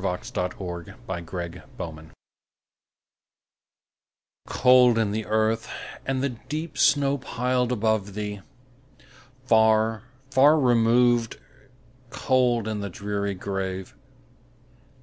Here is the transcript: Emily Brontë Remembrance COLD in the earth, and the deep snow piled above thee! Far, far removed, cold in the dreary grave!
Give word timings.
Emily 0.00 0.18
Brontë 0.18 0.86
Remembrance 1.78 2.10
COLD 4.48 4.96
in 4.96 5.10
the 5.10 5.26
earth, 5.26 5.70
and 6.06 6.22
the 6.22 6.30
deep 6.30 6.78
snow 6.78 7.18
piled 7.18 7.70
above 7.70 8.14
thee! 8.14 8.40
Far, 9.44 10.04
far 10.30 10.58
removed, 10.58 11.38
cold 12.08 12.66
in 12.66 12.80
the 12.80 12.88
dreary 12.88 13.34
grave! 13.34 13.94